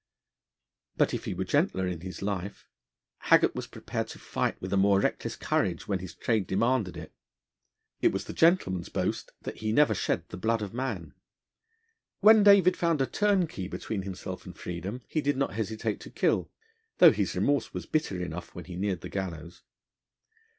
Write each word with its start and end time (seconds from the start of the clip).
But 0.97 1.13
if 1.13 1.25
he 1.25 1.35
were 1.35 1.43
gentler 1.43 1.85
in 1.85 2.01
his 2.01 2.23
life, 2.23 2.67
Haggart 3.19 3.53
was 3.53 3.67
prepared 3.67 4.07
to 4.07 4.17
fight 4.17 4.59
with 4.59 4.73
a 4.73 4.75
more 4.75 4.99
reckless 4.99 5.35
courage 5.35 5.87
when 5.87 5.99
his 5.99 6.15
trade 6.15 6.47
demanded 6.47 6.97
it. 6.97 7.13
It 8.01 8.11
was 8.11 8.23
the 8.25 8.33
Gentleman's 8.33 8.89
boast 8.89 9.31
that 9.43 9.57
he 9.57 9.71
never 9.71 9.93
shed 9.93 10.27
the 10.29 10.37
blood 10.37 10.63
of 10.63 10.73
man. 10.73 11.13
When 12.19 12.41
David 12.41 12.75
found 12.75 12.99
a 12.99 13.05
turnkey 13.05 13.67
between 13.67 14.01
himself 14.01 14.43
and 14.43 14.57
freedom, 14.57 15.03
he 15.07 15.21
did 15.21 15.37
not 15.37 15.53
hesitate 15.53 15.99
to 15.99 16.09
kill, 16.09 16.49
though 16.97 17.11
his 17.11 17.35
remorse 17.35 17.71
was 17.71 17.85
bitter 17.85 18.19
enough 18.25 18.55
when 18.55 18.65
he 18.65 18.75
neared 18.75 19.01
the 19.01 19.09
gallows. 19.09 19.61